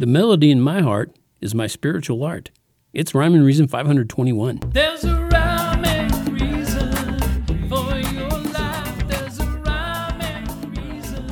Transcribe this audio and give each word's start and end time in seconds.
The 0.00 0.06
melody 0.06 0.52
in 0.52 0.60
my 0.60 0.80
heart 0.80 1.10
is 1.40 1.56
my 1.56 1.66
spiritual 1.66 2.22
art. 2.22 2.52
It's 2.92 3.16
Rhyme 3.16 3.34
and 3.34 3.44
Reason 3.44 3.66
521. 3.66 4.60
There's 4.68 5.02
a 5.02 5.24
rhyme 5.24 5.84
and 5.84 6.40
reason 6.40 7.68
for 7.68 7.98
your 8.12 8.30
life. 8.30 9.08
There's 9.08 9.40
a 9.40 9.46
rhyme 9.46 10.20
and 10.20 10.78
reason 10.78 11.28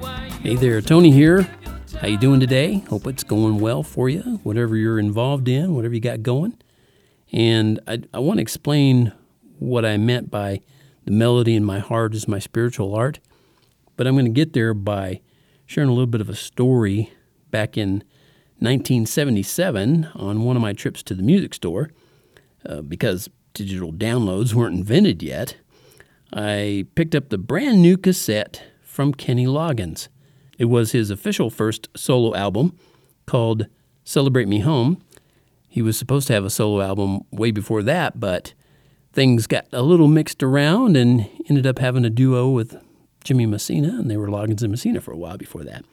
why 0.00 0.28
Hey 0.42 0.56
there, 0.56 0.82
Tony 0.82 1.10
here. 1.10 1.48
How 1.98 2.08
you 2.08 2.18
doing 2.18 2.40
today? 2.40 2.84
Hope 2.90 3.06
it's 3.06 3.24
going 3.24 3.58
well 3.58 3.82
for 3.82 4.10
you, 4.10 4.40
whatever 4.42 4.76
you're 4.76 4.98
involved 4.98 5.48
in, 5.48 5.74
whatever 5.74 5.94
you 5.94 6.00
got 6.02 6.22
going. 6.22 6.58
And 7.32 7.80
I, 7.88 8.02
I 8.12 8.18
want 8.18 8.36
to 8.36 8.42
explain 8.42 9.14
what 9.60 9.86
I 9.86 9.96
meant 9.96 10.30
by 10.30 10.60
the 11.06 11.10
melody 11.10 11.54
in 11.54 11.64
my 11.64 11.78
heart 11.78 12.14
is 12.14 12.28
my 12.28 12.38
spiritual 12.38 12.94
art. 12.94 13.18
But 13.96 14.06
I'm 14.06 14.14
going 14.14 14.26
to 14.26 14.30
get 14.30 14.52
there 14.52 14.74
by 14.74 15.22
sharing 15.64 15.88
a 15.88 15.94
little 15.94 16.06
bit 16.06 16.20
of 16.20 16.28
a 16.28 16.36
story 16.36 17.12
back 17.50 17.76
in 17.76 18.04
1977 18.60 20.08
on 20.14 20.42
one 20.42 20.56
of 20.56 20.62
my 20.62 20.72
trips 20.72 21.02
to 21.04 21.14
the 21.14 21.22
music 21.22 21.54
store. 21.54 21.90
Uh, 22.66 22.82
because 22.82 23.28
digital 23.54 23.92
downloads 23.92 24.52
weren't 24.52 24.76
invented 24.76 25.22
yet, 25.22 25.56
I 26.32 26.86
picked 26.94 27.14
up 27.14 27.28
the 27.28 27.38
brand 27.38 27.80
new 27.80 27.96
cassette 27.96 28.62
from 28.82 29.14
Kenny 29.14 29.46
Loggins. 29.46 30.08
It 30.58 30.66
was 30.66 30.92
his 30.92 31.10
official 31.10 31.50
first 31.50 31.88
solo 31.96 32.34
album 32.34 32.76
called 33.26 33.66
Celebrate 34.04 34.48
Me 34.48 34.60
Home. 34.60 35.00
He 35.68 35.82
was 35.82 35.96
supposed 35.96 36.26
to 36.26 36.32
have 36.32 36.44
a 36.44 36.50
solo 36.50 36.80
album 36.80 37.20
way 37.30 37.52
before 37.52 37.82
that, 37.84 38.18
but 38.18 38.54
things 39.12 39.46
got 39.46 39.66
a 39.72 39.82
little 39.82 40.08
mixed 40.08 40.42
around 40.42 40.96
and 40.96 41.28
ended 41.48 41.66
up 41.66 41.78
having 41.78 42.04
a 42.04 42.10
duo 42.10 42.48
with 42.48 42.76
Jimmy 43.22 43.46
Messina, 43.46 43.88
and 43.88 44.10
they 44.10 44.16
were 44.16 44.28
Loggins 44.28 44.62
and 44.62 44.70
Messina 44.70 45.00
for 45.00 45.12
a 45.12 45.16
while 45.16 45.36
before 45.36 45.62
that. 45.64 45.84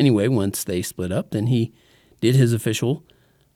Anyway, 0.00 0.28
once 0.28 0.64
they 0.64 0.80
split 0.80 1.12
up, 1.12 1.30
then 1.30 1.48
he 1.48 1.74
did 2.22 2.34
his 2.34 2.54
official 2.54 3.04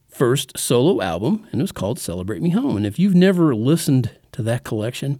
first 0.07 0.55
solo 0.55 1.01
album, 1.01 1.47
and 1.51 1.59
it 1.59 1.63
was 1.63 1.71
called 1.71 1.97
Celebrate 1.97 2.39
Me 2.39 2.51
Home. 2.51 2.77
And 2.77 2.85
if 2.85 2.99
you've 2.99 3.15
never 3.15 3.55
listened 3.55 4.11
to 4.31 4.43
that 4.43 4.63
collection, 4.63 5.19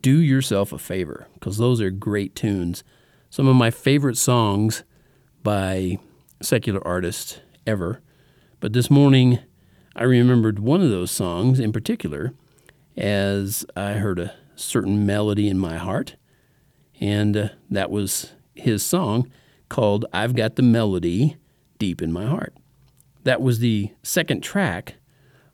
do 0.00 0.18
yourself 0.18 0.72
a 0.72 0.78
favor 0.78 1.26
because 1.34 1.58
those 1.58 1.82
are 1.82 1.90
great 1.90 2.34
tunes. 2.34 2.82
Some 3.28 3.46
of 3.48 3.54
my 3.54 3.70
favorite 3.70 4.16
songs 4.16 4.82
by 5.42 5.98
secular 6.40 6.80
artists 6.88 7.40
ever. 7.66 8.00
But 8.60 8.72
this 8.72 8.90
morning, 8.90 9.40
I 9.94 10.04
remembered 10.04 10.58
one 10.58 10.80
of 10.80 10.88
those 10.88 11.10
songs 11.10 11.60
in 11.60 11.70
particular 11.70 12.32
as 12.96 13.66
I 13.76 13.92
heard 13.92 14.18
a 14.18 14.32
certain 14.56 15.04
melody 15.04 15.50
in 15.50 15.58
my 15.58 15.76
heart. 15.76 16.16
And 16.98 17.36
uh, 17.36 17.48
that 17.68 17.90
was 17.90 18.32
his 18.54 18.82
song 18.82 19.30
called 19.70 20.04
I've 20.12 20.36
Got 20.36 20.56
the 20.56 20.62
Melody 20.62 21.36
Deep 21.78 22.02
in 22.02 22.12
My 22.12 22.26
Heart. 22.26 22.54
That 23.24 23.40
was 23.40 23.60
the 23.60 23.90
second 24.02 24.42
track 24.42 24.96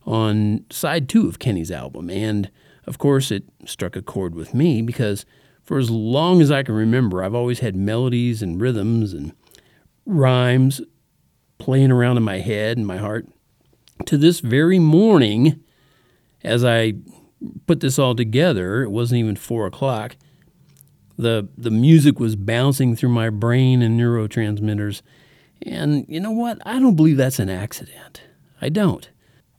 on 0.05 0.64
side 0.70 1.08
two 1.08 1.28
of 1.28 1.39
Kenny's 1.39 1.70
album. 1.70 2.11
And 2.11 2.50
of 2.86 2.98
course, 2.98 3.31
it 3.31 3.45
struck 3.64 3.95
a 3.95 4.03
chord 4.03 4.34
with 4.34 4.55
me 4.55 4.83
because 4.83 5.25
for 5.62 5.78
as 5.78 5.91
long 5.91 6.41
as 6.41 6.50
I 6.50 6.62
can 6.62 6.75
remember, 6.75 7.23
I've 7.23 7.34
always 7.34 7.61
had 7.61 7.77
melodies 7.77 8.42
and 8.42 8.61
rhythms 8.61 9.12
and 9.12 9.33
rhymes 10.05 10.80
playing 11.58 11.91
around 11.91 12.17
in 12.17 12.23
my 12.23 12.39
head 12.39 12.77
and 12.77 12.86
my 12.86 12.98
heart. 12.98 13.27
To 14.06 14.17
this 14.17 14.41
very 14.41 14.78
morning, 14.78 15.62
as 16.45 16.64
I 16.64 16.95
put 17.67 17.80
this 17.80 17.98
all 17.98 18.14
together, 18.14 18.83
it 18.83 18.91
wasn't 18.91 19.19
even 19.19 19.36
four 19.36 19.67
o'clock. 19.67 20.17
The, 21.19 21.48
the 21.56 21.70
music 21.70 22.20
was 22.20 22.36
bouncing 22.36 22.95
through 22.95 23.09
my 23.11 23.31
brain 23.31 23.83
and 23.83 23.98
neurotransmitters. 23.98 25.03
And 25.62 26.05
you 26.08 26.20
know 26.20 26.31
what? 26.31 26.58
I 26.67 26.78
don't 26.78 26.97
believe 26.97 27.17
that's 27.17 27.39
an 27.39 27.48
accident. 27.48 28.23
I 28.61 28.69
don't. 28.69 29.08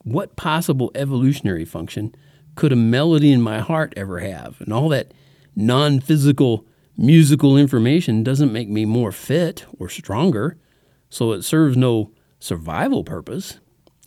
What 0.04 0.36
possible 0.36 0.92
evolutionary 0.94 1.64
function 1.64 2.14
could 2.54 2.72
a 2.72 2.76
melody 2.76 3.32
in 3.32 3.42
my 3.42 3.60
heart 3.60 3.92
ever 3.96 4.20
have? 4.20 4.60
And 4.60 4.72
all 4.72 4.88
that 4.90 5.12
non 5.56 6.00
physical 6.00 6.64
musical 6.96 7.56
information 7.56 8.22
doesn't 8.22 8.52
make 8.52 8.68
me 8.68 8.84
more 8.84 9.12
fit 9.12 9.64
or 9.78 9.88
stronger, 9.88 10.56
so 11.10 11.32
it 11.32 11.42
serves 11.42 11.76
no 11.76 12.12
survival 12.40 13.04
purpose, 13.04 13.58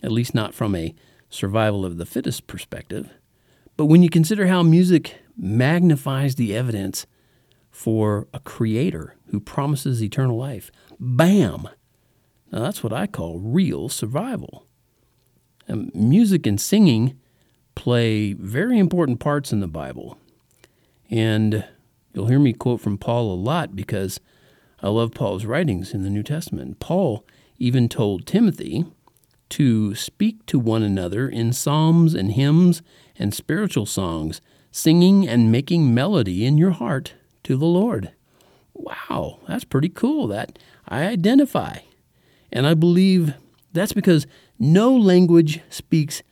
at 0.02 0.12
least 0.12 0.34
not 0.34 0.54
from 0.54 0.74
a 0.74 0.94
survival 1.30 1.84
of 1.84 1.96
the 1.96 2.06
fittest 2.06 2.46
perspective. 2.46 3.10
But 3.76 3.86
when 3.86 4.02
you 4.02 4.10
consider 4.10 4.46
how 4.46 4.62
music 4.62 5.16
magnifies 5.36 6.34
the 6.34 6.54
evidence 6.54 7.06
for 7.72 8.28
a 8.34 8.38
creator 8.38 9.16
who 9.30 9.40
promises 9.40 10.02
eternal 10.02 10.36
life, 10.36 10.70
bam! 11.00 11.68
Now 12.52 12.60
that's 12.60 12.84
what 12.84 12.92
I 12.92 13.06
call 13.06 13.38
real 13.38 13.88
survival. 13.88 14.66
And 15.66 15.90
music 15.94 16.46
and 16.46 16.60
singing 16.60 17.18
play 17.74 18.34
very 18.34 18.78
important 18.78 19.20
parts 19.20 19.52
in 19.52 19.60
the 19.60 19.66
Bible. 19.66 20.18
And 21.10 21.64
you'll 22.12 22.26
hear 22.26 22.38
me 22.38 22.52
quote 22.52 22.82
from 22.82 22.98
Paul 22.98 23.32
a 23.32 23.34
lot 23.34 23.74
because 23.74 24.20
I 24.82 24.88
love 24.88 25.12
Paul's 25.14 25.46
writings 25.46 25.94
in 25.94 26.02
the 26.02 26.10
New 26.10 26.22
Testament. 26.22 26.78
Paul 26.78 27.24
even 27.58 27.88
told 27.88 28.26
Timothy 28.26 28.84
to 29.48 29.94
speak 29.94 30.44
to 30.46 30.58
one 30.58 30.82
another 30.82 31.26
in 31.28 31.52
psalms 31.52 32.12
and 32.14 32.32
hymns 32.32 32.82
and 33.18 33.32
spiritual 33.32 33.86
songs, 33.86 34.42
singing 34.70 35.26
and 35.26 35.50
making 35.50 35.94
melody 35.94 36.44
in 36.44 36.58
your 36.58 36.72
heart 36.72 37.14
to 37.44 37.56
the 37.56 37.66
Lord. 37.66 38.12
Wow, 38.74 39.40
that's 39.48 39.64
pretty 39.64 39.88
cool. 39.88 40.26
That 40.28 40.58
I 40.88 41.06
identify. 41.06 41.78
And 42.50 42.66
I 42.66 42.74
believe 42.74 43.34
that's 43.72 43.92
because 43.92 44.26
no 44.58 44.94
language 44.94 45.60
speaks 45.70 46.22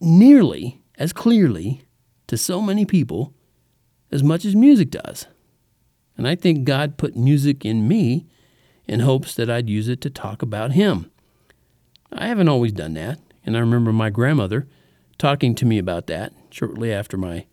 nearly 0.00 0.80
as 0.96 1.12
clearly 1.12 1.82
to 2.28 2.36
so 2.36 2.60
many 2.60 2.84
people 2.84 3.34
as 4.12 4.22
much 4.22 4.44
as 4.44 4.54
music 4.54 4.90
does. 4.90 5.26
And 6.16 6.28
I 6.28 6.34
think 6.34 6.64
God 6.64 6.96
put 6.96 7.16
music 7.16 7.64
in 7.64 7.88
me 7.88 8.26
in 8.86 9.00
hopes 9.00 9.34
that 9.34 9.50
I'd 9.50 9.70
use 9.70 9.88
it 9.88 10.00
to 10.02 10.10
talk 10.10 10.42
about 10.42 10.72
Him. 10.72 11.10
I 12.12 12.26
haven't 12.26 12.48
always 12.48 12.72
done 12.72 12.94
that, 12.94 13.20
and 13.46 13.56
I 13.56 13.60
remember 13.60 13.92
my 13.92 14.10
grandmother 14.10 14.68
talking 15.16 15.54
to 15.54 15.66
me 15.66 15.78
about 15.78 16.08
that 16.08 16.32
shortly 16.50 16.92
after 16.92 17.16
my 17.16 17.46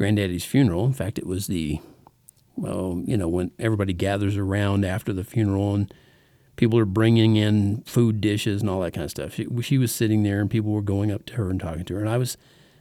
granddaddy's 0.00 0.46
funeral. 0.46 0.86
In 0.86 0.94
fact, 0.94 1.18
it 1.18 1.26
was 1.26 1.46
the, 1.46 1.78
well, 2.56 3.02
you 3.04 3.18
know, 3.18 3.28
when 3.28 3.50
everybody 3.58 3.92
gathers 3.92 4.34
around 4.34 4.82
after 4.82 5.12
the 5.12 5.24
funeral 5.24 5.74
and 5.74 5.92
people 6.56 6.78
are 6.78 6.86
bringing 6.86 7.36
in 7.36 7.82
food 7.82 8.18
dishes 8.18 8.62
and 8.62 8.70
all 8.70 8.80
that 8.80 8.94
kind 8.94 9.04
of 9.04 9.10
stuff. 9.10 9.34
She, 9.34 9.46
she 9.60 9.76
was 9.76 9.92
sitting 9.94 10.22
there 10.22 10.40
and 10.40 10.50
people 10.50 10.70
were 10.70 10.80
going 10.80 11.12
up 11.12 11.26
to 11.26 11.34
her 11.34 11.50
and 11.50 11.60
talking 11.60 11.84
to 11.84 11.94
her, 11.96 12.00
and 12.00 12.08
I 12.08 12.16
was 12.16 12.38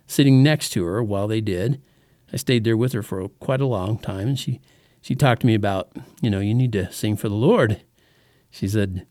sitting 0.08 0.42
next 0.42 0.70
to 0.70 0.86
her 0.86 1.04
while 1.04 1.28
they 1.28 1.42
did. 1.42 1.82
I 2.32 2.38
stayed 2.38 2.64
there 2.64 2.78
with 2.78 2.94
her 2.94 3.04
for 3.04 3.28
quite 3.28 3.60
a 3.60 3.66
long 3.66 3.98
time, 3.98 4.30
and 4.30 4.40
she 4.40 4.62
she 5.02 5.14
talked 5.14 5.42
to 5.42 5.48
me 5.48 5.56
about, 5.56 5.92
you 6.22 6.30
know, 6.30 6.40
you 6.40 6.54
need 6.54 6.72
to 6.72 6.90
sing 6.90 7.18
for 7.18 7.28
the 7.28 7.36
Lord. 7.36 7.82
She 8.50 8.70
said, 8.70 9.06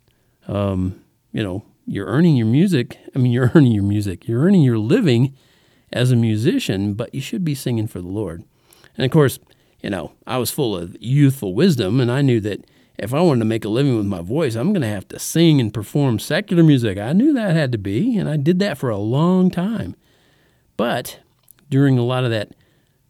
um, 0.46 1.04
you 1.30 1.42
know, 1.42 1.62
you're 1.84 2.06
earning 2.06 2.36
your 2.36 2.46
music. 2.46 2.98
I 3.14 3.18
mean, 3.18 3.32
you're 3.32 3.52
earning 3.54 3.72
your 3.72 3.84
music. 3.84 4.26
You're 4.26 4.40
earning 4.40 4.62
your 4.62 4.78
living 4.78 5.36
as 5.92 6.10
a 6.10 6.16
musician, 6.16 6.94
but 6.94 7.14
you 7.14 7.20
should 7.20 7.44
be 7.44 7.54
singing 7.54 7.86
for 7.86 8.00
the 8.00 8.08
Lord. 8.08 8.44
And 8.96 9.04
of 9.04 9.10
course, 9.10 9.38
you 9.82 9.90
know, 9.90 10.12
I 10.26 10.38
was 10.38 10.50
full 10.50 10.76
of 10.76 10.96
youthful 11.00 11.54
wisdom, 11.54 12.00
and 12.00 12.10
I 12.10 12.22
knew 12.22 12.40
that 12.40 12.64
if 12.98 13.14
I 13.14 13.20
wanted 13.20 13.40
to 13.40 13.44
make 13.44 13.64
a 13.64 13.68
living 13.68 13.96
with 13.96 14.06
my 14.06 14.20
voice, 14.20 14.56
I'm 14.56 14.72
going 14.72 14.82
to 14.82 14.88
have 14.88 15.06
to 15.08 15.18
sing 15.18 15.60
and 15.60 15.72
perform 15.72 16.18
secular 16.18 16.64
music. 16.64 16.98
I 16.98 17.12
knew 17.12 17.32
that 17.32 17.54
had 17.54 17.70
to 17.72 17.78
be, 17.78 18.18
and 18.18 18.28
I 18.28 18.36
did 18.36 18.58
that 18.58 18.76
for 18.76 18.90
a 18.90 18.98
long 18.98 19.50
time. 19.50 19.94
But 20.76 21.20
during 21.70 21.96
a 21.96 22.04
lot 22.04 22.24
of 22.24 22.30
that 22.30 22.52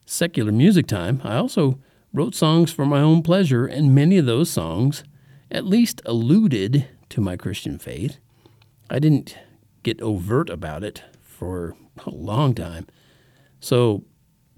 secular 0.05 0.53
music 0.53 0.87
time, 0.87 1.21
I 1.25 1.37
also 1.37 1.79
wrote 2.13 2.35
songs 2.35 2.71
for 2.71 2.85
my 2.85 3.01
own 3.01 3.23
pleasure, 3.23 3.67
and 3.67 3.95
many 3.95 4.19
of 4.19 4.27
those 4.27 4.51
songs 4.51 5.05
at 5.51 5.65
least 5.65 6.03
alluded 6.05 6.87
to 7.09 7.21
my 7.23 7.37
Christian 7.37 7.79
faith. 7.79 8.19
I 8.91 8.99
didn't 8.99 9.37
get 9.83 10.03
overt 10.03 10.51
about 10.51 10.85
it 10.85 11.03
for 11.39 11.77
a 12.05 12.11
long 12.11 12.53
time. 12.53 12.87
So 13.61 14.05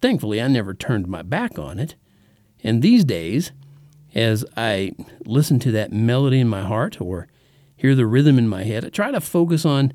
thankfully, 0.00 0.41
I 0.41 0.49
never 0.49 0.73
turned 0.73 1.06
my 1.06 1.21
back 1.23 1.59
on 1.59 1.79
it. 1.79 1.94
And 2.65 2.81
these 2.81 3.05
days, 3.05 3.53
as 4.15 4.44
I 4.56 4.93
listen 5.27 5.59
to 5.61 5.73
that 5.73 5.93
melody 5.93 6.41
in 6.41 6.49
my 6.49 6.62
heart 6.62 7.00
or 7.00 7.29
hear 7.77 7.94
the 7.94 8.06
rhythm 8.06 8.38
in 8.38 8.49
my 8.49 8.65
head, 8.65 8.85
I 8.85 8.88
try 8.88 9.11
to 9.11 9.21
focus 9.21 9.65
on 9.67 9.93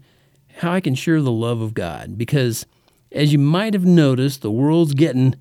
how 0.58 0.74
I 0.74 0.80
can 0.80 0.96
share 0.96 1.22
the 1.22 1.32
love 1.32 1.60
of 1.60 1.74
God. 1.74 2.18
Because 2.18 2.66
as 3.12 3.34
you 3.34 3.40
might 3.40 3.74
have 3.74 3.86
noticed, 3.86 4.42
the 4.42 4.52
world's 4.52 4.94
getting 4.94 5.36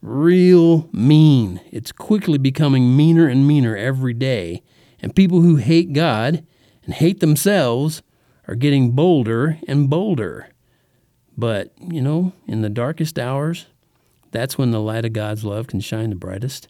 real 0.00 0.88
mean. 0.92 1.60
It's 1.72 1.92
quickly 1.92 2.38
becoming 2.38 2.96
meaner 2.96 3.26
and 3.26 3.48
meaner 3.48 3.76
every 3.76 4.14
day. 4.14 4.62
And 5.00 5.14
people 5.14 5.40
who 5.40 5.56
hate 5.56 5.92
God 5.92 6.46
and 6.84 6.94
hate 6.94 7.20
themselves 7.20 8.02
are 8.46 8.54
getting 8.54 8.92
bolder 8.92 9.58
and 9.66 9.90
bolder. 9.90 10.48
But, 11.36 11.72
you 11.80 12.00
know, 12.00 12.32
in 12.46 12.62
the 12.62 12.70
darkest 12.70 13.18
hours, 13.18 13.66
that's 14.30 14.56
when 14.58 14.70
the 14.70 14.80
light 14.80 15.04
of 15.04 15.12
God's 15.12 15.44
love 15.44 15.66
can 15.66 15.80
shine 15.80 16.10
the 16.10 16.16
brightest. 16.16 16.68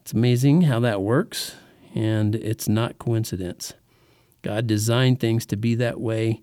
It's 0.00 0.12
amazing 0.12 0.62
how 0.62 0.80
that 0.80 1.00
works, 1.00 1.54
and 1.94 2.34
it's 2.34 2.68
not 2.68 2.98
coincidence. 2.98 3.74
God 4.42 4.66
designed 4.66 5.20
things 5.20 5.46
to 5.46 5.56
be 5.56 5.74
that 5.76 6.00
way 6.00 6.42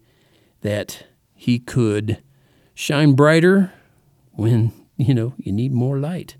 that 0.61 1.05
He 1.33 1.59
could 1.59 2.23
shine 2.73 3.13
brighter 3.13 3.73
when, 4.31 4.71
you 4.97 5.13
know, 5.13 5.33
you 5.37 5.51
need 5.51 5.73
more 5.73 5.99
light. 5.99 6.37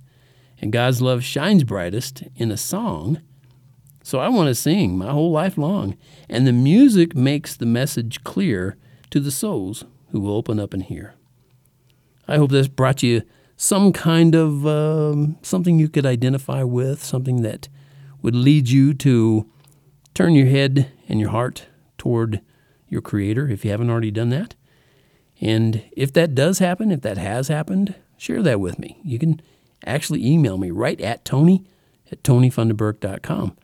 And 0.62 0.72
God's 0.72 1.02
love 1.02 1.24
shines 1.24 1.64
brightest 1.64 2.24
in 2.36 2.52
a 2.52 2.58
song. 2.58 3.22
So 4.04 4.20
I 4.20 4.30
want 4.30 4.48
to 4.48 4.56
sing 4.56 4.98
my 4.98 5.12
whole 5.12 5.32
life 5.32 5.58
long. 5.58 5.98
And 6.30 6.48
the 6.48 6.54
music 6.54 7.16
makes 7.16 7.56
the 7.56 7.66
message 7.66 8.24
clear 8.24 8.78
to 9.10 9.20
the 9.20 9.32
souls 9.32 9.84
who 10.12 10.20
will 10.20 10.36
open 10.36 10.60
up 10.60 10.74
and 10.74 10.84
hear. 10.84 11.14
I 12.28 12.38
hope 12.38 12.52
this 12.52 12.68
brought 12.68 13.04
you 13.04 13.24
some 13.58 13.92
kind 13.92 14.36
of 14.36 14.66
um, 14.66 15.38
something 15.42 15.80
you 15.80 15.90
could 15.90 16.06
identify 16.06 16.64
with, 16.64 17.04
something 17.04 17.42
that 17.42 17.68
would 18.22 18.36
lead 18.36 18.70
you 18.70 18.94
to 18.94 19.50
turn 20.14 20.34
your 20.34 20.48
head 20.48 20.92
and 21.08 21.20
your 21.20 21.30
heart 21.30 21.66
toward 21.98 22.42
your 22.88 23.02
Creator 23.02 23.50
if 23.50 23.64
you 23.64 23.72
haven't 23.72 23.90
already 23.90 24.12
done 24.12 24.30
that. 24.30 24.56
And 25.42 25.84
if 25.92 26.12
that 26.14 26.36
does 26.36 26.60
happen, 26.60 26.92
if 26.92 27.02
that 27.02 27.18
has 27.18 27.48
happened, 27.48 27.96
share 28.18 28.42
that 28.44 28.60
with 28.60 28.80
me. 28.80 29.00
You 29.04 29.20
can 29.20 29.42
actually 29.86 30.26
email 30.26 30.58
me 30.58 30.72
right 30.72 31.00
at 31.00 31.24
tony 31.24 31.66
at 32.12 32.24
tonyfunderburk.com. 32.24 33.56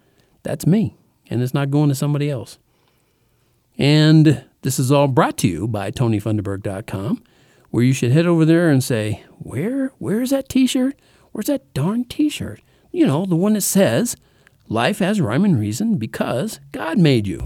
That's 0.44 0.66
me, 0.68 0.96
and 1.30 1.42
it's 1.42 1.54
not 1.54 1.72
going 1.72 1.90
to 1.90 1.96
somebody 1.96 2.30
else. 2.30 2.60
And 3.78 4.46
this 4.66 4.80
is 4.80 4.92
all 4.92 5.08
brought 5.08 5.38
to 5.38 5.48
you 5.48 5.68
by 5.68 5.92
TonyFunderburk.com, 5.92 7.24
where 7.70 7.84
you 7.84 7.94
should 7.94 8.12
head 8.12 8.26
over 8.26 8.46
there 8.46 8.68
and 8.68 8.84
say, 8.84 9.24
Where 9.38 9.90
where's 10.00 10.32
that 10.32 10.50
t-shirt? 10.50 11.00
Where's 11.32 11.46
that 11.46 11.72
darn 11.76 12.06
t-shirt? 12.06 12.62
You 12.92 13.06
know, 13.06 13.28
the 13.28 13.36
one 13.36 13.54
that 13.54 13.62
says, 13.62 14.18
Life 14.68 14.98
has 15.00 15.22
rhyme 15.22 15.46
and 15.46 15.60
reason 15.60 15.98
because 15.98 16.60
God 16.72 16.98
made 16.98 17.28
you. 17.28 17.42